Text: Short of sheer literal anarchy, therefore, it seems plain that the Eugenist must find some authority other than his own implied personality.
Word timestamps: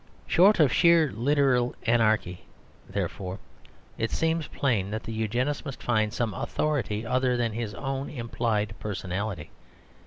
Short 0.25 0.59
of 0.59 0.73
sheer 0.73 1.11
literal 1.11 1.75
anarchy, 1.83 2.43
therefore, 2.89 3.37
it 3.99 4.09
seems 4.09 4.47
plain 4.47 4.89
that 4.89 5.03
the 5.03 5.13
Eugenist 5.13 5.63
must 5.63 5.83
find 5.83 6.11
some 6.11 6.33
authority 6.33 7.05
other 7.05 7.37
than 7.37 7.53
his 7.53 7.75
own 7.75 8.09
implied 8.09 8.73
personality. 8.79 9.51